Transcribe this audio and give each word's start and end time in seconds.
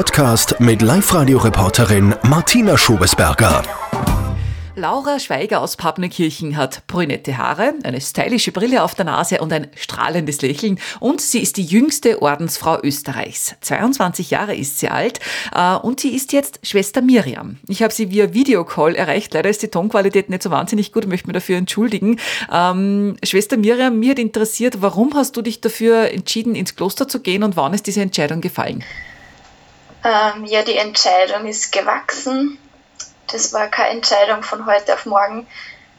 Podcast 0.00 0.58
mit 0.60 0.80
Live-Radio-Reporterin 0.80 2.14
Martina 2.22 2.78
Schobesberger. 2.78 3.62
Laura 4.74 5.18
Schweiger 5.20 5.60
aus 5.60 5.76
Pappnenkirchen 5.76 6.56
hat 6.56 6.86
brünette 6.86 7.36
Haare, 7.36 7.74
eine 7.82 8.00
stylische 8.00 8.50
Brille 8.50 8.82
auf 8.82 8.94
der 8.94 9.04
Nase 9.04 9.42
und 9.42 9.52
ein 9.52 9.66
strahlendes 9.76 10.40
Lächeln. 10.40 10.78
Und 11.00 11.20
sie 11.20 11.40
ist 11.40 11.58
die 11.58 11.64
jüngste 11.64 12.22
Ordensfrau 12.22 12.78
Österreichs. 12.82 13.56
22 13.60 14.30
Jahre 14.30 14.56
ist 14.56 14.78
sie 14.78 14.88
alt 14.88 15.20
äh, 15.54 15.74
und 15.74 16.00
sie 16.00 16.16
ist 16.16 16.32
jetzt 16.32 16.60
Schwester 16.62 17.02
Miriam. 17.02 17.58
Ich 17.68 17.82
habe 17.82 17.92
sie 17.92 18.10
via 18.10 18.32
Videocall 18.32 18.94
erreicht. 18.94 19.34
Leider 19.34 19.50
ist 19.50 19.62
die 19.62 19.68
Tonqualität 19.68 20.30
nicht 20.30 20.42
so 20.42 20.50
wahnsinnig 20.50 20.92
gut, 20.92 21.06
möchte 21.08 21.26
mich 21.26 21.34
dafür 21.34 21.58
entschuldigen. 21.58 22.18
Ähm, 22.50 23.16
Schwester 23.22 23.58
Miriam, 23.58 23.98
mir 23.98 24.12
hat 24.12 24.18
interessiert, 24.18 24.80
warum 24.80 25.12
hast 25.12 25.36
du 25.36 25.42
dich 25.42 25.60
dafür 25.60 26.10
entschieden, 26.10 26.54
ins 26.54 26.74
Kloster 26.74 27.06
zu 27.06 27.20
gehen 27.20 27.42
und 27.42 27.54
wann 27.56 27.74
ist 27.74 27.86
diese 27.86 28.00
Entscheidung 28.00 28.40
gefallen? 28.40 28.82
Ähm, 30.02 30.44
ja, 30.46 30.62
die 30.62 30.76
Entscheidung 30.76 31.46
ist 31.46 31.72
gewachsen 31.72 32.58
das 33.32 33.52
war 33.52 33.68
keine 33.68 33.90
Entscheidung 33.90 34.42
von 34.42 34.66
heute 34.66 34.94
auf 34.94 35.06
morgen. 35.06 35.46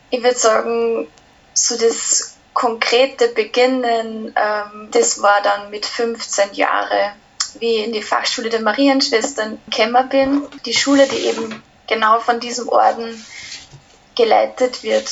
Ich 0.10 0.24
würde 0.24 0.38
sagen, 0.38 1.08
so 1.54 1.78
das 1.78 2.36
konkrete 2.54 3.30
Beginnen, 3.30 4.34
ähm, 4.36 4.90
das 4.92 5.22
war 5.22 5.42
dann 5.42 5.70
mit 5.70 5.86
15 5.86 6.54
Jahren, 6.54 7.14
wie 7.60 7.78
ich 7.78 7.86
in 7.86 7.94
die 7.94 8.02
Fachschule 8.02 8.50
der 8.50 8.62
Marienschwestern 8.62 9.60
gekommen 9.70 10.10
bin. 10.10 10.48
Die 10.66 10.74
Schule, 10.74 11.08
die 11.08 11.28
eben 11.28 11.64
genau 11.88 12.20
von 12.20 12.40
diesem 12.40 12.68
Orden 12.70 13.26
geleitet 14.16 14.84
wird. 14.84 15.10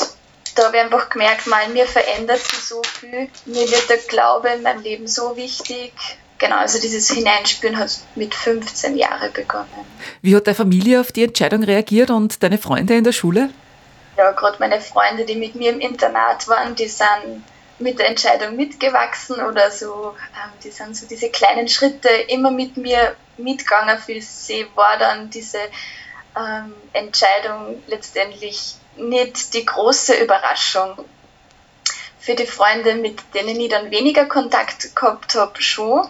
Da 0.55 0.65
habe 0.65 0.77
ich 0.77 0.83
einfach 0.83 1.09
gemerkt, 1.09 1.47
mal, 1.47 1.69
mir 1.69 1.85
verändert 1.85 2.39
sich 2.39 2.59
so 2.59 2.81
viel. 2.83 3.29
Mir 3.45 3.69
wird 3.69 3.89
der 3.89 3.97
Glaube 3.97 4.49
in 4.49 4.63
meinem 4.63 4.81
Leben 4.81 5.07
so 5.07 5.37
wichtig 5.37 5.93
genau, 6.39 6.57
also 6.57 6.79
dieses 6.79 7.11
Hineinspüren 7.11 7.77
hat 7.77 7.91
mit 8.15 8.33
15 8.33 8.97
Jahren 8.97 9.31
begonnen. 9.31 9.85
Wie 10.21 10.35
hat 10.35 10.47
deine 10.47 10.55
Familie 10.55 11.01
auf 11.01 11.11
die 11.11 11.23
Entscheidung 11.23 11.63
reagiert 11.63 12.09
und 12.09 12.41
deine 12.41 12.57
Freunde 12.57 12.95
in 12.95 13.03
der 13.03 13.11
Schule? 13.11 13.49
Ja, 14.17 14.31
gerade 14.31 14.57
meine 14.59 14.81
Freunde, 14.81 15.25
die 15.25 15.35
mit 15.35 15.55
mir 15.55 15.71
im 15.71 15.79
Internat 15.79 16.47
waren, 16.47 16.75
die 16.75 16.87
sind 16.87 17.43
mit 17.77 17.99
der 17.99 18.09
Entscheidung 18.09 18.55
mitgewachsen 18.55 19.41
oder 19.41 19.71
so, 19.71 20.15
ähm, 20.35 20.51
die 20.63 20.71
sind 20.71 20.97
so 20.97 21.07
diese 21.07 21.29
kleinen 21.29 21.67
Schritte 21.67 22.09
immer 22.09 22.51
mit 22.51 22.75
mir 22.75 23.15
mitgegangen. 23.37 23.97
Für 23.97 24.19
sie 24.19 24.67
war 24.75 24.97
dann 24.97 25.29
diese 25.29 25.59
ähm, 26.37 26.73
Entscheidung 26.91 27.81
letztendlich 27.87 28.75
nicht 28.97 29.53
die 29.53 29.65
große 29.65 30.15
Überraschung. 30.15 31.05
Für 32.19 32.35
die 32.35 32.45
Freunde, 32.45 32.95
mit 32.95 33.21
denen 33.33 33.57
ich 33.59 33.69
dann 33.69 33.91
weniger 33.91 34.25
Kontakt 34.25 34.93
gehabt 34.93 35.35
habe, 35.35 35.61
schon 35.61 36.09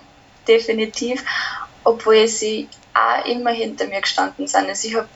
definitiv, 0.50 1.23
obwohl 1.83 2.28
sie 2.28 2.67
auch 2.94 3.25
immer 3.25 3.52
hinter 3.52 3.86
mir 3.88 4.02
gestanden 4.02 4.47
sind. 4.47 4.67
Also 4.67 4.88
ich 4.88 4.95
habe 4.95 5.08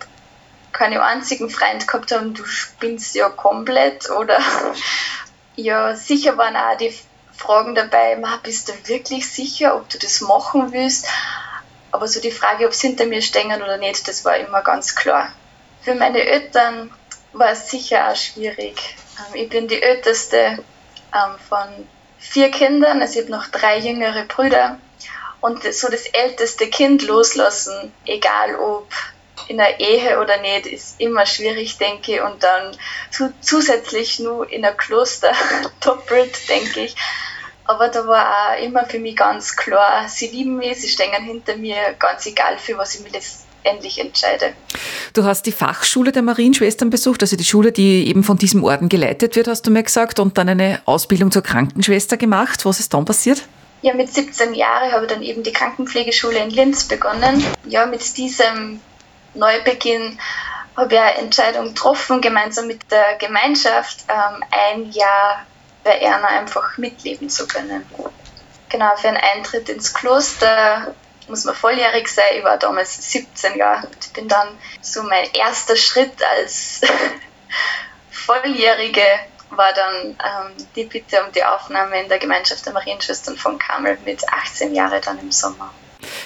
keinen 0.71 0.99
einzigen 0.99 1.49
Freund 1.49 1.87
gehabt 1.87 2.11
haben, 2.11 2.33
du 2.33 2.45
spinnst 2.45 3.15
ja 3.15 3.29
komplett 3.29 4.09
oder 4.09 4.39
ja, 5.55 5.95
sicher 5.95 6.37
waren 6.37 6.55
auch 6.55 6.77
die 6.77 6.93
Fragen 7.35 7.75
dabei, 7.75 8.17
bist 8.43 8.69
du 8.69 8.73
wirklich 8.87 9.29
sicher, 9.29 9.75
ob 9.75 9.89
du 9.89 9.97
das 9.97 10.21
machen 10.21 10.71
willst? 10.71 11.07
Aber 11.91 12.07
so 12.07 12.19
die 12.19 12.31
Frage, 12.31 12.65
ob 12.65 12.73
sie 12.73 12.87
hinter 12.87 13.05
mir 13.05 13.21
stehen 13.21 13.61
oder 13.61 13.77
nicht, 13.77 14.07
das 14.07 14.25
war 14.25 14.35
immer 14.37 14.61
ganz 14.61 14.95
klar. 14.95 15.31
Für 15.81 15.93
meine 15.93 16.21
Eltern 16.21 16.91
war 17.33 17.51
es 17.51 17.69
sicher 17.69 18.09
auch 18.09 18.15
schwierig. 18.15 18.95
Ähm, 19.19 19.41
ich 19.41 19.49
bin 19.49 19.67
die 19.67 19.81
älteste 19.81 20.37
ähm, 21.13 21.35
von 21.49 21.87
vier 22.17 22.49
Kindern, 22.49 23.01
also 23.01 23.19
ich 23.19 23.25
habe 23.25 23.31
noch 23.31 23.47
drei 23.47 23.77
jüngere 23.79 24.23
Brüder 24.23 24.79
und 25.43 25.61
so 25.73 25.89
das 25.89 26.05
älteste 26.05 26.67
Kind 26.67 27.01
loslassen, 27.01 27.91
egal 28.05 28.55
ob 28.55 28.87
in 29.49 29.57
der 29.57 29.77
Ehe 29.77 30.21
oder 30.21 30.39
nicht, 30.39 30.67
ist 30.67 31.01
immer 31.01 31.25
schwierig, 31.25 31.77
denke 31.77 32.13
ich. 32.13 32.21
Und 32.21 32.41
dann 32.43 32.77
zusätzlich 33.41 34.19
nur 34.19 34.49
in 34.49 34.61
der 34.61 34.71
Kloster 34.71 35.33
doppelt, 35.83 36.47
denke 36.47 36.85
ich. 36.85 36.95
Aber 37.65 37.89
da 37.89 38.07
war 38.07 38.25
auch 38.25 38.63
immer 38.63 38.85
für 38.85 38.99
mich 38.99 39.17
ganz 39.17 39.57
klar, 39.57 40.07
sie 40.07 40.27
lieben 40.27 40.55
mich, 40.55 40.79
sie 40.79 40.87
stehen 40.87 41.11
hinter 41.11 41.57
mir, 41.57 41.93
ganz 41.99 42.25
egal 42.25 42.57
für 42.57 42.77
was 42.77 42.95
ich 42.95 43.01
mich 43.01 43.11
letztendlich 43.11 43.99
entscheide. 43.99 44.53
Du 45.11 45.25
hast 45.25 45.45
die 45.45 45.51
Fachschule 45.51 46.13
der 46.13 46.21
Marienschwestern 46.21 46.89
besucht, 46.89 47.21
also 47.21 47.35
die 47.35 47.43
Schule, 47.43 47.73
die 47.73 48.07
eben 48.07 48.23
von 48.23 48.37
diesem 48.37 48.63
Orden 48.63 48.87
geleitet 48.87 49.35
wird, 49.35 49.49
hast 49.49 49.67
du 49.67 49.71
mir 49.71 49.83
gesagt, 49.83 50.21
und 50.21 50.37
dann 50.37 50.47
eine 50.47 50.81
Ausbildung 50.85 51.31
zur 51.31 51.41
Krankenschwester 51.41 52.15
gemacht. 52.15 52.63
Was 52.65 52.79
ist 52.79 52.93
dann 52.93 53.03
passiert? 53.03 53.43
Ja, 53.83 53.93
mit 53.93 54.13
17 54.13 54.53
Jahren 54.53 54.93
habe 54.93 55.05
ich 55.05 55.11
dann 55.11 55.21
eben 55.21 55.43
die 55.43 55.51
Krankenpflegeschule 55.51 56.39
in 56.39 56.49
Linz 56.49 56.85
begonnen. 56.87 57.45
Ja, 57.65 57.85
mit 57.85 58.15
diesem 58.15 58.79
Neubeginn 59.33 60.17
habe 60.77 60.93
ich 60.93 60.99
eine 61.01 61.17
Entscheidung 61.17 61.65
getroffen, 61.67 62.21
gemeinsam 62.21 62.67
mit 62.67 62.89
der 62.89 63.17
Gemeinschaft 63.17 64.05
ähm, 64.07 64.41
ein 64.51 64.89
Jahr 64.91 65.45
bei 65.83 65.99
Erna 65.99 66.27
einfach 66.27 66.77
mitleben 66.77 67.29
zu 67.29 67.45
können. 67.45 67.85
Genau, 68.69 68.95
für 68.95 69.09
einen 69.09 69.17
Eintritt 69.17 69.67
ins 69.67 69.93
Kloster 69.93 70.95
muss 71.27 71.43
man 71.43 71.53
volljährig 71.53 72.07
sein. 72.07 72.37
Ich 72.37 72.43
war 72.45 72.57
damals 72.57 73.11
17 73.11 73.57
Jahre. 73.57 73.89
Ich 73.99 74.13
bin 74.13 74.29
dann 74.29 74.47
so 74.81 75.03
mein 75.03 75.29
erster 75.33 75.75
Schritt 75.75 76.23
als 76.23 76.79
Volljährige 78.11 79.03
war 79.57 79.73
dann 79.73 80.05
ähm, 80.05 80.67
die 80.75 80.85
Bitte 80.85 81.23
um 81.23 81.31
die 81.31 81.43
Aufnahme 81.43 82.01
in 82.01 82.09
der 82.09 82.19
Gemeinschaft 82.19 82.65
der 82.65 82.73
Marienschwestern 82.73 83.37
von 83.37 83.57
Kamel 83.57 83.97
mit 84.05 84.27
18 84.29 84.73
Jahren 84.73 85.01
dann 85.03 85.19
im 85.19 85.31
Sommer. 85.31 85.71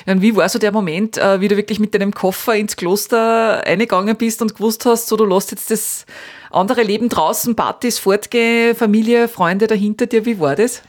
Und 0.05 0.21
wie 0.21 0.35
war 0.35 0.49
so 0.49 0.59
der 0.59 0.71
Moment, 0.71 1.17
äh, 1.17 1.39
wie 1.39 1.47
du 1.47 1.57
wirklich 1.57 1.79
mit 1.79 1.93
deinem 1.93 2.13
Koffer 2.13 2.55
ins 2.55 2.75
Kloster 2.75 3.63
eingegangen 3.65 4.15
bist 4.15 4.41
und 4.41 4.55
gewusst 4.55 4.85
hast, 4.85 5.07
so 5.07 5.15
du 5.17 5.25
lässt 5.25 5.51
jetzt 5.51 5.69
das 5.69 6.05
andere 6.51 6.83
Leben 6.83 7.09
draußen, 7.09 7.55
Partys, 7.55 7.99
Fortgehen, 7.99 8.75
Familie, 8.75 9.27
Freunde 9.27 9.67
dahinter 9.67 10.05
dir, 10.05 10.25
wie 10.25 10.39
war 10.39 10.55
das? 10.55 10.81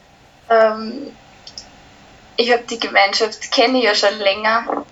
Ähm, 0.49 1.11
ich 2.37 2.51
habe 2.51 2.63
die 2.69 2.79
Gemeinschaft, 2.79 3.51
kenne 3.51 3.79
ich 3.79 3.83
ja 3.83 3.93
schon 3.93 4.17
länger 4.19 4.85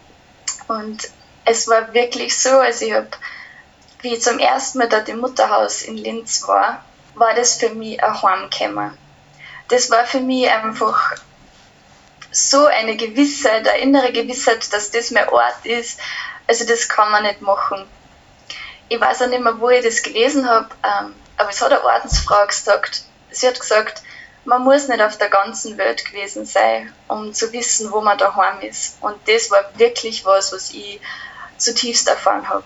und 0.68 1.09
es 1.46 1.68
war 1.68 1.94
wirklich 1.94 2.38
so, 2.38 2.50
also 2.50 2.86
ich 2.86 2.94
habe, 2.94 3.07
wie 4.02 4.16
ich 4.16 4.22
zum 4.22 4.38
ersten 4.38 4.80
Mal 4.80 4.90
dort 4.90 5.07
im 5.07 5.19
Mutterhaus 5.19 5.81
in 5.81 5.97
Linz 5.97 6.46
war, 6.47 6.84
war 7.18 7.34
das 7.34 7.56
für 7.56 7.70
mich 7.70 8.02
ein 8.04 8.22
Heimkommen. 8.22 8.98
Das 9.70 9.90
war 9.90 10.06
für 10.06 10.20
mich 10.20 10.50
einfach 10.50 11.16
so 12.32 12.66
eine 12.66 12.96
Gewissheit, 12.96 13.68
eine 13.68 13.82
innere 13.82 14.12
Gewissheit, 14.12 14.72
dass 14.72 14.92
das 14.92 15.12
mein 15.12 15.28
Ort 15.30 15.66
ist. 15.66 16.00
Also 16.48 16.66
das 16.66 16.88
kann 16.88 17.12
man 17.12 17.24
nicht 17.24 17.42
machen. 17.42 17.86
Ich 18.90 19.00
weiß 19.00 19.24
auch 19.24 19.28
nicht 19.28 19.44
mehr, 19.44 19.60
wo 19.60 19.70
ich 19.70 19.84
das 19.84 20.02
gelesen 20.02 20.48
habe, 20.50 20.70
ähm, 20.84 21.14
aber 21.36 21.50
es 21.50 21.62
hat 21.62 21.72
eine 21.72 21.84
Ordensfrau 21.84 22.46
gesagt. 22.46 23.04
Sie 23.32 23.48
hat 23.48 23.60
gesagt, 23.60 24.02
man 24.46 24.64
muss 24.64 24.88
nicht 24.88 25.02
auf 25.02 25.18
der 25.18 25.30
ganzen 25.30 25.78
Welt 25.78 26.06
gewesen 26.06 26.46
sein, 26.46 26.94
um 27.10 27.34
zu 27.34 27.52
wissen, 27.52 27.92
wo 27.92 28.00
man 28.00 28.18
daheim 28.18 28.62
ist. 28.62 28.98
Und 29.02 29.16
das 29.28 29.52
war 29.52 29.64
wirklich 29.78 30.26
was, 30.26 30.54
was 30.54 30.72
ich 30.72 31.02
zutiefst 31.58 32.08
erfahren 32.08 32.48
habe. 32.48 32.64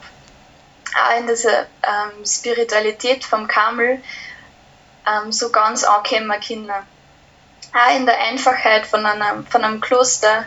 Auch 0.96 1.18
in 1.18 1.26
dieser 1.26 1.62
ähm, 1.62 2.26
Spiritualität 2.26 3.26
vom 3.26 3.48
Kamel 3.48 4.04
ähm, 5.08 5.32
so 5.32 5.50
ganz 5.50 5.84
ankommen 5.84 6.40
können. 6.46 6.70
Auch 6.70 7.96
in 7.96 8.06
der 8.06 8.20
Einfachheit 8.20 8.86
von 8.86 9.06
einem, 9.06 9.46
von 9.46 9.64
einem 9.64 9.80
Kloster, 9.80 10.46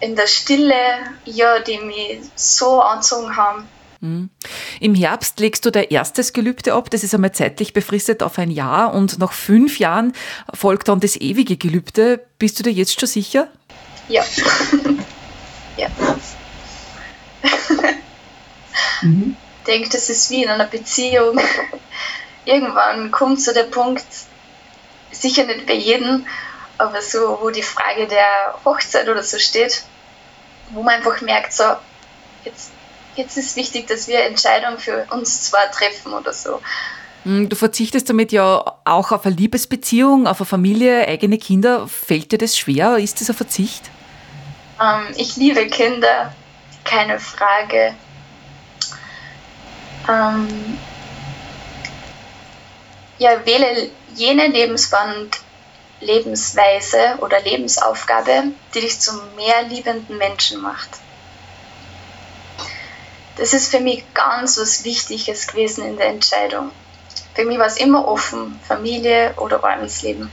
in 0.00 0.14
der 0.14 0.26
Stille, 0.26 0.74
ja, 1.24 1.58
die 1.58 1.78
mich 1.78 2.20
so 2.36 2.80
angezogen 2.80 3.36
haben. 3.36 3.68
Mhm. 4.00 4.30
Im 4.80 4.94
Herbst 4.94 5.40
legst 5.40 5.64
du 5.64 5.70
dein 5.70 5.88
erstes 5.88 6.32
Gelübde 6.32 6.74
ab, 6.74 6.88
das 6.90 7.02
ist 7.02 7.14
einmal 7.14 7.32
zeitlich 7.32 7.72
befristet 7.72 8.22
auf 8.22 8.38
ein 8.38 8.50
Jahr 8.50 8.94
und 8.94 9.18
nach 9.18 9.32
fünf 9.32 9.80
Jahren 9.80 10.12
folgt 10.54 10.88
dann 10.88 11.00
das 11.00 11.16
ewige 11.16 11.56
Gelübde. 11.56 12.24
Bist 12.38 12.58
du 12.58 12.62
dir 12.62 12.70
jetzt 12.72 12.98
schon 12.98 13.08
sicher? 13.08 13.48
Ja. 14.08 14.24
ja. 15.76 15.88
mhm. 19.02 19.36
Ich 19.58 19.74
denke, 19.74 19.90
das 19.90 20.08
ist 20.08 20.30
wie 20.30 20.44
in 20.44 20.48
einer 20.48 20.64
Beziehung 20.64 21.38
irgendwann 22.48 23.10
kommt 23.10 23.40
so 23.40 23.52
der 23.52 23.64
Punkt, 23.64 24.04
sicher 25.12 25.44
nicht 25.44 25.66
bei 25.66 25.74
jedem, 25.74 26.26
aber 26.78 27.02
so, 27.02 27.38
wo 27.40 27.50
die 27.50 27.62
Frage 27.62 28.06
der 28.06 28.54
Hochzeit 28.64 29.08
oder 29.08 29.22
so 29.22 29.38
steht, 29.38 29.84
wo 30.70 30.82
man 30.82 30.94
einfach 30.94 31.20
merkt, 31.20 31.52
so, 31.52 31.64
jetzt, 32.44 32.70
jetzt 33.16 33.36
ist 33.36 33.56
wichtig, 33.56 33.86
dass 33.88 34.08
wir 34.08 34.24
Entscheidungen 34.24 34.78
für 34.78 35.06
uns 35.10 35.42
zwar 35.42 35.70
treffen 35.70 36.12
oder 36.12 36.32
so. 36.32 36.60
Hm, 37.24 37.48
du 37.48 37.56
verzichtest 37.56 38.08
damit 38.08 38.32
ja 38.32 38.64
auch 38.84 39.12
auf 39.12 39.26
eine 39.26 39.34
Liebesbeziehung, 39.34 40.26
auf 40.26 40.40
eine 40.40 40.46
Familie, 40.46 41.06
eigene 41.06 41.38
Kinder. 41.38 41.88
Fällt 41.88 42.32
dir 42.32 42.38
das 42.38 42.56
schwer? 42.56 42.96
Ist 42.98 43.20
das 43.20 43.28
ein 43.28 43.36
Verzicht? 43.36 43.90
Ähm, 44.80 45.14
ich 45.16 45.36
liebe 45.36 45.66
Kinder, 45.66 46.32
keine 46.84 47.18
Frage. 47.18 47.94
Ähm, 50.08 50.78
ja, 53.18 53.44
wähle 53.44 53.90
jene 54.14 54.46
Lebensband, 54.48 55.38
Lebensweise 56.00 57.16
oder 57.18 57.40
Lebensaufgabe, 57.40 58.44
die 58.74 58.80
dich 58.80 59.00
zum 59.00 59.20
mehr 59.34 59.62
liebenden 59.64 60.16
Menschen 60.16 60.60
macht. 60.62 60.88
Das 63.36 63.52
ist 63.52 63.70
für 63.70 63.80
mich 63.80 64.02
ganz 64.14 64.58
was 64.58 64.84
Wichtiges 64.84 65.46
gewesen 65.46 65.84
in 65.86 65.96
der 65.96 66.08
Entscheidung. 66.08 66.70
Für 67.34 67.44
mich 67.44 67.58
war 67.58 67.66
es 67.66 67.76
immer 67.76 68.06
offen, 68.06 68.58
Familie 68.66 69.34
oder 69.36 69.62
Ordensleben. 69.62 70.30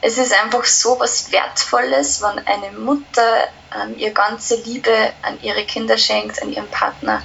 Es 0.00 0.18
ist 0.18 0.32
einfach 0.32 0.64
so 0.64 0.98
was 0.98 1.30
Wertvolles, 1.30 2.22
wenn 2.22 2.44
eine 2.46 2.76
Mutter 2.76 3.48
ähm, 3.74 3.96
ihr 3.96 4.10
ganze 4.10 4.56
Liebe 4.56 5.12
an 5.22 5.38
ihre 5.42 5.64
Kinder 5.64 5.96
schenkt, 5.96 6.42
an 6.42 6.52
ihren 6.52 6.68
Partner. 6.68 7.22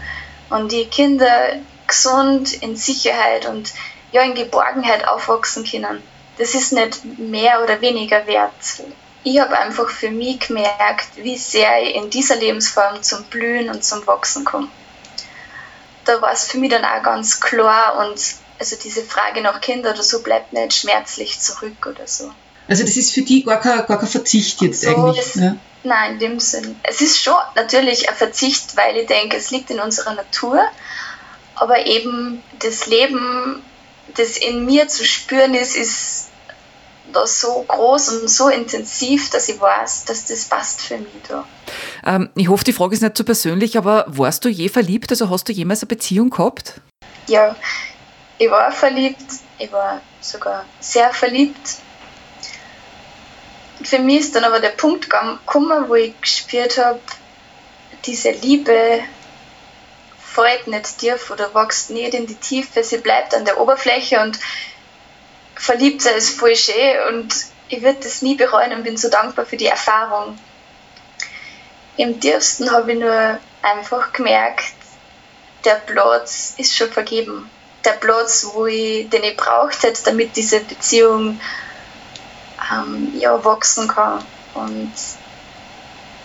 Und 0.50 0.71
die 0.71 0.85
Kinder 0.85 1.57
gesund, 1.88 2.53
in 2.62 2.75
Sicherheit 2.75 3.47
und 3.47 3.73
ja, 4.17 4.23
in 4.23 4.35
Geborgenheit 4.35 5.07
aufwachsen 5.07 5.63
können. 5.63 6.01
Das 6.37 6.53
ist 6.53 6.73
nicht 6.73 7.03
mehr 7.19 7.63
oder 7.63 7.81
weniger 7.81 8.25
wert. 8.27 8.51
Ich 9.23 9.39
habe 9.39 9.57
einfach 9.57 9.89
für 9.89 10.09
mich 10.09 10.39
gemerkt, 10.39 11.07
wie 11.15 11.37
sehr 11.37 11.83
ich 11.83 11.95
in 11.95 12.09
dieser 12.09 12.35
Lebensform 12.35 13.01
zum 13.01 13.23
Blühen 13.25 13.69
und 13.69 13.83
zum 13.83 14.05
Wachsen 14.07 14.45
komme. 14.45 14.67
Da 16.05 16.21
war 16.21 16.31
es 16.31 16.45
für 16.45 16.57
mich 16.57 16.71
dann 16.71 16.85
auch 16.85 17.03
ganz 17.03 17.39
klar 17.39 18.07
und 18.07 18.19
also 18.59 18.75
diese 18.81 19.03
Frage 19.03 19.41
nach 19.41 19.61
Kindern 19.61 19.93
oder 19.93 20.03
so 20.03 20.21
bleibt 20.21 20.53
nicht 20.53 20.73
schmerzlich 20.73 21.39
zurück 21.39 21.85
oder 21.85 22.07
so. 22.07 22.31
Also 22.67 22.83
das 22.83 22.97
ist 22.97 23.13
für 23.13 23.21
die 23.21 23.43
gar 23.43 23.59
kein, 23.59 23.85
gar 23.85 23.99
kein 23.99 24.07
Verzicht 24.07 24.61
jetzt 24.61 24.81
so 24.81 24.89
eigentlich. 24.89 25.19
Es, 25.19 25.35
ja. 25.35 25.57
Nein, 25.83 26.13
in 26.13 26.19
dem 26.19 26.39
Sinn. 26.39 26.79
Es 26.83 27.01
ist 27.01 27.21
schon 27.21 27.35
natürlich 27.55 28.09
ein 28.09 28.15
Verzicht, 28.15 28.75
weil 28.75 28.97
ich 28.97 29.07
denke, 29.07 29.37
es 29.37 29.51
liegt 29.51 29.69
in 29.69 29.79
unserer 29.79 30.13
Natur. 30.13 30.61
Aber 31.55 31.85
eben 31.85 32.43
das 32.59 32.87
Leben, 32.87 33.63
das 34.15 34.38
in 34.38 34.65
mir 34.65 34.88
zu 34.88 35.06
spüren 35.06 35.54
ist, 35.54 35.75
ist 35.75 36.30
da 37.13 37.25
so 37.25 37.63
groß 37.68 38.09
und 38.09 38.30
so 38.30 38.50
intensiv, 38.50 39.30
dass 39.30 39.48
ich 39.48 39.59
weiß, 39.59 40.06
dass 40.06 40.25
das 40.25 40.45
passt 40.45 40.81
für 40.81 40.98
mich 40.98 41.12
da. 41.27 41.48
Ähm, 42.06 42.30
ich 42.36 42.50
hoffe, 42.50 42.65
die 42.65 42.74
Frage 42.74 42.95
ist 42.95 43.01
nicht 43.01 43.15
zu 43.15 43.21
so 43.21 43.25
persönlich, 43.25 43.77
aber 43.77 44.06
warst 44.07 44.44
du 44.44 44.50
je 44.50 44.69
verliebt? 44.69 45.09
Also 45.12 45.30
hast 45.30 45.48
du 45.48 45.54
jemals 45.54 45.81
eine 45.81 45.88
Beziehung 45.88 46.30
gehabt? 46.30 46.81
Ja, 47.27 47.56
ich 48.38 48.50
war 48.50 48.71
verliebt. 48.71 49.25
Ich 49.57 49.71
war 49.71 50.01
sogar 50.21 50.65
sehr 50.80 51.12
verliebt 51.13 51.77
für 53.83 54.00
mich 54.00 54.19
ist 54.19 54.36
dann 54.36 54.44
aber 54.44 54.59
der 54.59 54.69
Punkt 54.69 55.09
gekommen, 55.09 55.86
wo 55.88 55.95
ich 55.95 56.19
gespürt 56.19 56.77
habe, 56.77 57.00
diese 58.06 58.31
Liebe 58.31 59.00
fällt 60.37 60.67
nicht 60.67 60.99
tief 60.99 61.31
oder 61.31 61.53
wächst 61.55 61.89
nicht 61.89 62.13
in 62.13 62.27
die 62.27 62.35
Tiefe, 62.35 62.83
sie 62.83 62.99
bleibt 62.99 63.33
an 63.33 63.45
der 63.45 63.59
Oberfläche 63.59 64.19
und 64.21 64.39
verliebt 65.55 66.03
sein 66.03 66.15
ist 66.15 66.37
voll 66.39 66.55
schön 66.55 66.95
und 67.09 67.33
ich 67.69 67.81
würde 67.81 67.99
das 68.03 68.21
nie 68.21 68.35
bereuen 68.35 68.71
und 68.71 68.83
bin 68.83 68.97
so 68.97 69.09
dankbar 69.09 69.45
für 69.45 69.57
die 69.57 69.65
Erfahrung. 69.65 70.37
Im 71.97 72.19
tiefsten 72.19 72.71
habe 72.71 72.93
ich 72.93 72.99
nur 72.99 73.39
einfach 73.63 74.13
gemerkt, 74.13 74.73
der 75.65 75.75
Platz 75.75 76.53
ist 76.57 76.77
schon 76.77 76.91
vergeben. 76.91 77.49
Der 77.83 77.93
Platz, 77.93 78.45
wo 78.53 78.67
ich, 78.67 79.09
den 79.09 79.23
ich 79.23 79.35
braucht 79.35 79.81
hätte, 79.81 80.03
damit 80.03 80.35
diese 80.35 80.59
Beziehung 80.59 81.41
ähm, 82.71 83.13
ja, 83.17 83.43
wachsen 83.43 83.87
kann 83.87 84.23
und 84.53 84.93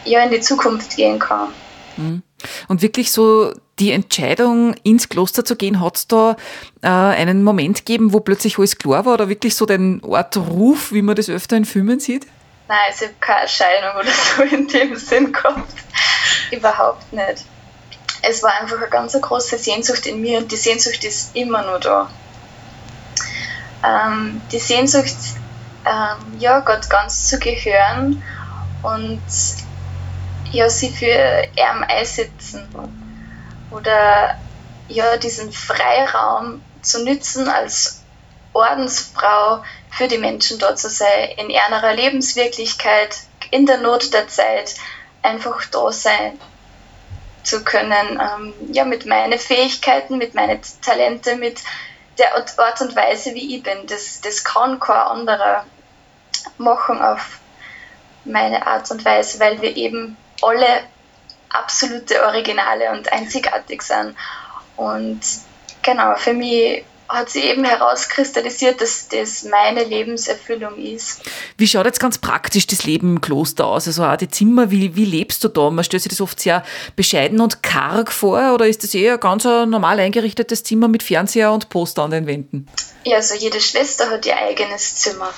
ja 0.05 0.23
in 0.23 0.31
die 0.31 0.41
Zukunft 0.41 0.97
gehen 0.97 1.19
kann. 1.19 1.49
Mhm. 1.97 2.23
Und 2.69 2.83
wirklich 2.83 3.13
so 3.13 3.53
die 3.79 3.93
Entscheidung, 3.93 4.75
ins 4.83 5.09
Kloster 5.09 5.45
zu 5.45 5.57
gehen, 5.57 5.81
hat 5.81 5.97
es 5.97 6.07
da 6.07 6.37
äh, 6.83 6.89
einen 6.89 7.43
Moment 7.43 7.79
gegeben, 7.79 8.13
wo 8.13 8.21
plötzlich 8.21 8.59
alles 8.59 8.79
klar 8.79 9.05
war 9.05 9.15
oder 9.15 9.29
wirklich 9.29 9.57
so 9.57 9.67
den 9.67 10.03
Ort 10.05 10.37
Ruf, 10.37 10.93
wie 10.93 11.03
man 11.03 11.17
das 11.17 11.29
öfter 11.29 11.57
in 11.57 11.65
Filmen 11.65 12.01
sieht? 12.01 12.27
Nein, 12.69 12.79
ich 12.95 13.01
habe 13.03 13.15
keine 13.21 13.41
Erscheinung 13.43 13.97
oder 13.99 14.11
so 14.11 14.43
in 14.57 14.69
dem 14.69 14.97
Sinn 14.97 15.33
gehabt. 15.33 15.75
Überhaupt 16.51 17.13
nicht. 17.13 17.45
Es 18.23 18.43
war 18.43 18.53
einfach 18.61 18.77
eine 18.77 18.89
ganz 18.89 19.21
große 19.21 19.59
Sehnsucht 19.59 20.07
in 20.07 20.21
mir 20.21 20.39
und 20.39 20.53
die 20.53 20.57
Sehnsucht 20.57 21.03
ist 21.03 21.35
immer 21.35 21.63
noch 21.63 21.81
da. 21.81 22.11
Ähm, 23.85 24.41
die 24.53 24.61
Sehnsucht 24.61 25.17
ähm, 25.85 26.39
ja, 26.39 26.61
Gott 26.61 26.89
ganz 26.89 27.29
zu 27.29 27.39
gehören 27.39 28.23
und 28.83 29.23
ja, 30.53 30.69
sie 30.69 30.91
für 30.91 31.45
ihn 31.57 31.85
einsetzen 31.89 32.69
oder 33.71 34.39
ja, 34.89 35.17
diesen 35.17 35.53
Freiraum 35.53 36.63
zu 36.83 37.03
nützen 37.05 37.49
als 37.49 38.03
Ordensfrau 38.53 39.65
für 39.91 40.09
die 40.09 40.19
Menschen 40.19 40.59
dort 40.59 40.79
zu 40.79 40.89
sein, 40.89 41.31
in 41.39 41.49
ihrer 41.51 41.95
Lebenswirklichkeit, 41.95 43.17
in 43.51 43.67
der 43.67 43.79
Not 43.79 44.13
der 44.13 44.29
Zeit 44.29 44.75
einfach 45.23 45.65
da 45.67 45.91
sein 45.91 46.39
zu 47.43 47.65
können, 47.65 48.21
ähm, 48.21 48.55
ja, 48.73 48.85
mit 48.85 49.07
meinen 49.07 49.39
Fähigkeiten, 49.39 50.19
mit 50.19 50.35
meinen 50.35 50.61
Talenten, 50.83 51.41
mit 51.41 51.61
der 52.19 52.37
Art 52.37 52.81
und 52.81 52.95
Weise, 52.95 53.35
wie 53.35 53.57
ich 53.57 53.63
bin. 53.63 53.87
Das, 53.87 54.21
das 54.21 54.45
kann 54.45 54.79
kein 54.79 54.97
anderer 54.97 55.65
machen 56.59 57.01
auf 57.01 57.39
meine 58.25 58.67
Art 58.67 58.91
und 58.91 59.05
Weise, 59.05 59.41
weil 59.41 59.61
wir 59.61 59.77
eben 59.77 60.17
alle 60.43 60.85
absolute 61.51 62.25
Originale 62.25 62.91
und 62.93 63.13
einzigartig 63.13 63.83
sind. 63.83 64.15
Und 64.77 65.21
genau, 65.83 66.15
für 66.17 66.33
mich 66.33 66.85
hat 67.09 67.29
sich 67.29 67.45
eben 67.45 67.65
herauskristallisiert, 67.65 68.81
dass 68.81 69.09
das 69.09 69.45
meine 69.45 69.85
Lebenserfüllung 69.85 70.79
ist. 70.79 71.21
Wie 71.59 71.67
schaut 71.67 71.85
jetzt 71.85 72.01
ganz 72.01 72.17
praktisch 72.17 72.67
das 72.67 72.85
Leben 72.85 73.17
im 73.17 73.21
Kloster 73.21 73.67
aus? 73.67 73.87
Also 73.87 74.05
auch 74.05 74.17
die 74.17 74.29
Zimmer, 74.29 74.71
wie, 74.71 74.97
wie 74.97 75.05
lebst 75.05 75.45
du 75.45 75.49
da? 75.49 75.69
Man 75.69 75.85
stellt 75.85 76.03
sich 76.03 76.11
das 76.11 76.23
oft 76.23 76.41
sehr 76.41 76.65
bescheiden 76.97 77.41
und 77.41 77.63
karg 77.63 78.11
vor 78.11 78.55
oder 78.55 78.67
ist 78.67 78.83
das 78.83 78.95
eher 78.95 79.15
ein 79.15 79.21
ganz 79.21 79.45
normal 79.45 80.01
eingerichtetes 80.01 80.65
Zimmer 80.65 80.89
mit 80.89 81.03
Fernseher 81.03 81.53
und 81.53 81.69
Poster 81.69 82.03
an 82.03 82.13
den 82.13 82.27
Wänden? 82.27 82.67
Ja, 83.05 83.17
also 83.17 83.35
jede 83.35 83.61
Schwester 83.61 84.09
hat 84.09 84.25
ihr 84.25 84.37
eigenes 84.37 84.97
Zimmer. 84.97 85.31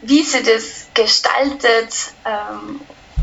Wie 0.00 0.22
sie 0.22 0.42
das 0.42 0.86
gestaltet 0.94 1.92
ähm, 2.24 2.80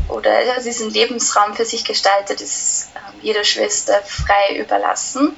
oder 0.08 0.60
diesen 0.60 0.90
Lebensraum 0.90 1.54
für 1.54 1.64
sich 1.64 1.84
gestaltet, 1.84 2.40
ist 2.40 2.90
ähm, 2.94 3.20
jeder 3.22 3.44
Schwester 3.44 4.00
frei 4.02 4.56
überlassen. 4.56 5.36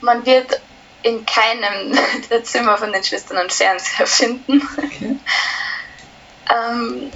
Man 0.00 0.26
wird 0.26 0.60
in 1.02 1.24
keinem 1.26 1.98
der 2.30 2.44
Zimmer 2.44 2.76
von 2.76 2.92
den 2.92 3.04
Schwestern 3.04 3.38
einen 3.38 3.50
Fernseher 3.50 4.06
finden. 4.06 4.68
Okay. 4.76 5.16
ähm, 6.70 7.10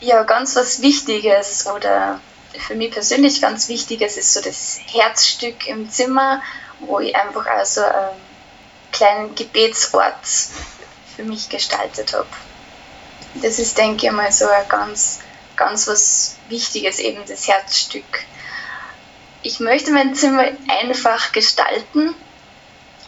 ja, 0.00 0.22
ganz 0.24 0.56
was 0.56 0.82
Wichtiges 0.82 1.66
oder 1.66 2.20
für 2.58 2.74
mich 2.74 2.90
persönlich 2.90 3.40
ganz 3.40 3.68
Wichtiges 3.68 4.16
ist 4.16 4.34
so 4.34 4.40
das 4.40 4.78
Herzstück 4.86 5.66
im 5.66 5.90
Zimmer, 5.90 6.42
wo 6.80 6.98
ich 6.98 7.14
einfach 7.16 7.46
also 7.46 7.82
einen 7.82 8.20
kleinen 8.90 9.34
Gebetsort 9.34 10.14
für 11.16 11.24
mich 11.24 11.48
gestaltet 11.48 12.12
habe. 12.12 12.26
Das 13.34 13.58
ist, 13.58 13.78
denke 13.78 14.06
ich 14.06 14.12
mal, 14.12 14.30
so 14.30 14.46
ein 14.46 14.68
ganz, 14.68 15.20
ganz 15.56 15.88
was 15.88 16.36
Wichtiges, 16.48 16.98
eben 16.98 17.20
das 17.26 17.48
Herzstück. 17.48 18.24
Ich 19.42 19.60
möchte 19.60 19.90
mein 19.90 20.14
Zimmer 20.14 20.44
einfach 20.68 21.32
gestalten 21.32 22.14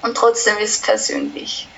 und 0.02 0.16
trotzdem 0.16 0.58
ist 0.58 0.70
es 0.70 0.78
persönlich. 0.80 1.68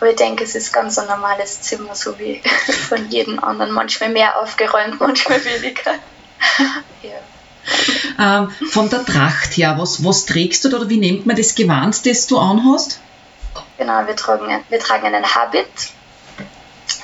Aber 0.00 0.10
ich 0.10 0.16
denke, 0.16 0.44
es 0.44 0.54
ist 0.54 0.72
ganz 0.72 0.98
ein 0.98 1.08
normales 1.08 1.60
Zimmer, 1.60 1.94
so 1.94 2.18
wie 2.18 2.40
von 2.88 3.10
jedem 3.10 3.42
anderen. 3.42 3.72
Manchmal 3.72 4.10
mehr 4.10 4.40
aufgeräumt, 4.40 5.00
manchmal 5.00 5.44
weniger. 5.44 5.94
ja. 7.02 7.18
Ähm, 8.18 8.50
von 8.70 8.88
der 8.88 9.04
Tracht 9.04 9.56
her, 9.56 9.76
was, 9.78 10.02
was 10.04 10.24
trägst 10.24 10.64
du 10.64 10.68
da 10.68 10.78
oder 10.78 10.88
wie 10.88 10.96
nennt 10.96 11.26
man 11.26 11.36
das 11.36 11.54
Gewand, 11.54 12.06
das 12.06 12.26
du 12.26 12.38
anhast? 12.38 13.00
Genau, 13.76 14.06
wir 14.06 14.16
tragen, 14.16 14.64
wir 14.68 14.78
tragen 14.78 15.06
einen 15.06 15.34
Habit. 15.34 15.66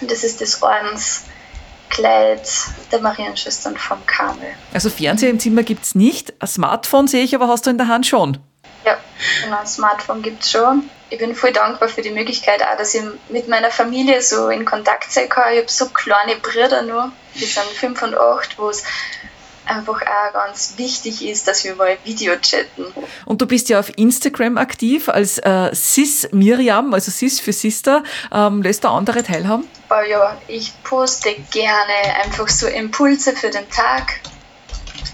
Das 0.01 0.25
ist 0.25 0.41
das 0.41 0.59
Ordenskleid 1.95 2.49
der 2.91 3.01
Marienschwestern 3.01 3.77
vom 3.77 4.05
Karmel. 4.07 4.55
Also 4.73 4.91
Fernseher 4.91 5.31
im 5.31 5.39
Zimmer 5.39 5.63
gibt 5.63 5.85
es 5.85 5.95
nicht. 5.95 6.35
Ein 6.41 6.49
Smartphone 6.49 7.07
sehe 7.07 7.25
ich, 7.25 7.35
aber 7.35 7.49
hast 7.49 7.67
du 7.67 7.71
in 7.71 7.79
der 7.79 7.89
Hand 7.89 8.07
schon. 8.07 8.39
Ja, 8.85 8.99
genau, 9.43 9.61
ein 9.61 9.67
Smartphone 9.67 10.23
gibt 10.23 10.43
es 10.43 10.51
schon. 10.51 10.91
Ich 11.11 11.19
bin 11.19 11.35
voll 11.35 11.53
dankbar 11.53 11.89
für 11.89 12.03
die 12.03 12.11
Möglichkeit, 12.11 12.63
auch, 12.63 12.77
dass 12.77 12.95
ich 12.95 13.03
mit 13.29 13.49
meiner 13.49 13.71
Familie 13.71 14.21
so 14.21 14.49
in 14.49 14.65
Kontakt 14.65 15.11
sein 15.11 15.29
kann. 15.29 15.53
Ich 15.53 15.61
habe 15.61 15.71
so 15.71 15.89
kleine 15.89 16.37
Brüder 16.37 16.83
nur, 16.83 17.13
die 17.35 17.45
sind 17.45 17.65
fünf 17.67 18.03
und 18.03 18.17
acht, 18.17 18.59
wo 18.59 18.69
es 18.69 18.85
einfach 19.67 20.01
auch 20.03 20.33
ganz 20.33 20.75
wichtig 20.77 21.25
ist, 21.25 21.47
dass 21.49 21.65
wir 21.65 21.75
mal 21.75 21.97
Video 22.05 22.37
chatten. 22.37 22.87
Und 23.25 23.41
du 23.41 23.47
bist 23.47 23.69
ja 23.69 23.81
auf 23.81 23.91
Instagram 23.97 24.59
aktiv 24.59 25.09
als 25.09 25.39
äh, 25.39 25.71
Sis 25.73 26.29
Miriam, 26.33 26.93
also 26.95 27.11
Sis 27.11 27.41
für 27.41 27.53
Sister. 27.53 28.03
Ähm, 28.33 28.63
lässt 28.63 28.85
du 28.85 28.89
andere 28.89 29.23
teilhaben? 29.23 29.67
Oh 29.91 30.09
ja, 30.09 30.37
ich 30.49 30.73
poste 30.83 31.35
gerne 31.51 32.23
einfach 32.23 32.49
so 32.49 32.67
Impulse 32.67 33.35
für 33.35 33.51
den 33.51 33.69
Tag 33.71 34.21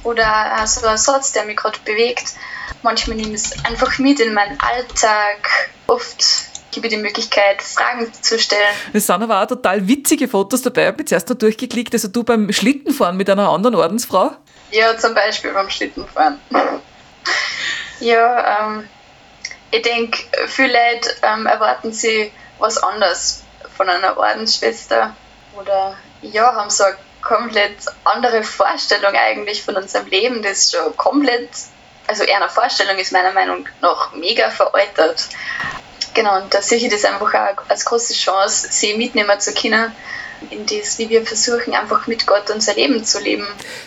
oder 0.03 0.65
so 0.67 0.87
ein 0.87 0.97
Satz, 0.97 1.33
der 1.33 1.45
mich 1.45 1.57
gerade 1.57 1.79
bewegt. 1.85 2.35
Manchmal 2.83 3.17
nehme 3.17 3.35
ich 3.35 3.43
es 3.43 3.65
einfach 3.65 3.99
mit 3.99 4.21
in 4.21 4.33
meinen 4.33 4.59
Alltag. 4.61 5.71
Oft 5.87 6.50
gebe 6.71 6.89
die 6.89 6.97
Möglichkeit, 6.97 7.63
Fragen 7.63 8.13
zu 8.13 8.39
stellen. 8.39 8.75
Es 8.93 9.07
sind 9.07 9.23
aber 9.23 9.43
auch 9.43 9.47
total 9.47 9.87
witzige 9.87 10.29
Fotos 10.29 10.63
dabei. 10.63 10.83
Ich 10.83 10.89
habe 10.89 10.99
jetzt 11.01 11.13
erst 11.13 11.29
noch 11.29 11.37
durchgeklickt. 11.37 11.93
Also 11.93 12.09
du 12.09 12.23
beim 12.25 12.53
Schlittenfahren 12.53 13.17
mit 13.17 13.29
einer 13.29 13.49
anderen 13.49 13.75
Ordensfrau? 13.75 14.33
Ja, 14.71 14.97
zum 14.97 15.15
Beispiel 15.15 15.53
beim 15.53 15.71
Schlittenfahren. 15.71 16.41
Ja, 18.01 18.63
ähm, 18.63 18.89
ich 19.71 19.83
denke, 19.83 20.19
viele 20.47 20.73
Leute 20.73 21.11
ähm, 21.23 21.45
erwarten 21.45 21.93
sie 21.93 22.33
was 22.59 22.79
anderes 22.79 23.43
von 23.77 23.89
einer 23.89 24.17
Ordensschwester 24.17 25.15
oder 25.55 25.97
ja, 26.23 26.55
haben 26.55 26.71
so 26.71 26.85
eine 26.85 26.97
komplett 27.23 27.77
andere 28.05 28.43
Vorstellung 28.43 29.15
eigentlich 29.15 29.63
von 29.63 29.77
unserem 29.77 30.07
Leben, 30.07 30.43
das 30.43 30.71
schon 30.71 30.97
komplett, 30.97 31.51
also 32.07 32.25
eher 32.25 32.39
eine 32.39 32.49
Vorstellung 32.49 32.97
ist 32.97 33.13
meiner 33.13 33.33
Meinung 33.33 33.69
nach 33.81 34.13
mega 34.13 34.51
veraltet. 34.51 35.29
Genau, 36.21 36.37
und 36.37 36.53
da 36.53 36.61
sehe 36.61 36.77
ich 36.77 36.87
das 36.91 37.07
einfach 37.07 37.33
auch 37.33 37.71
als 37.71 37.87
große 37.87 38.13
Chance, 38.13 38.69
sie 38.71 38.95
mitnehmen 38.95 39.41
zu 39.41 39.55
können 39.55 39.91
in 40.51 40.67
das, 40.67 40.99
wie 40.99 41.09
wir 41.09 41.23
versuchen, 41.25 41.75
einfach 41.75 42.07
mit 42.07 42.27
Gott 42.27 42.51
unser 42.53 42.75
Leben 42.75 43.05
zu 43.05 43.21
leben. 43.21 43.45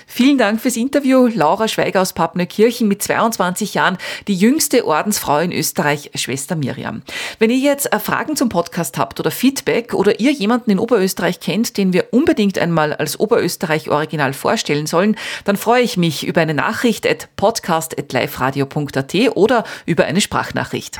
Vielen 0.07 0.37
Dank 0.37 0.61
fürs 0.61 0.77
Interview. 0.77 1.27
Laura 1.27 1.67
Schweiger 1.67 2.01
aus 2.01 2.13
Pappnerkirchen 2.13 2.87
mit 2.87 3.01
22 3.01 3.73
Jahren, 3.73 3.97
die 4.27 4.35
jüngste 4.35 4.85
Ordensfrau 4.85 5.39
in 5.39 5.51
Österreich, 5.51 6.11
Schwester 6.15 6.55
Miriam. 6.55 7.01
Wenn 7.39 7.49
ihr 7.49 7.57
jetzt 7.57 7.91
äh, 7.91 7.99
Fragen 7.99 8.35
zum 8.35 8.49
Podcast 8.49 8.97
habt 8.97 9.19
oder 9.19 9.31
Feedback 9.31 9.93
oder 9.93 10.19
ihr 10.19 10.31
jemanden 10.31 10.71
in 10.71 10.79
Oberösterreich 10.79 11.39
kennt, 11.39 11.77
den 11.77 11.93
wir 11.93 12.07
unbedingt 12.11 12.59
einmal 12.59 12.93
als 12.93 13.19
Oberösterreich 13.19 13.89
Original 13.89 14.33
vorstellen 14.33 14.85
sollen, 14.85 15.17
dann 15.45 15.57
freue 15.57 15.81
ich 15.83 15.97
mich 15.97 16.25
über 16.25 16.41
eine 16.41 16.53
Nachricht 16.53 17.07
at 17.07 17.29
podcast.liferadio.at 17.35 19.15
oder 19.35 19.63
über 19.85 20.05
eine 20.05 20.21
Sprachnachricht. 20.21 20.97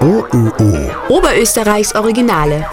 OÖO. 0.00 0.90
Oberösterreichs 1.08 1.94
Originale. 1.94 2.66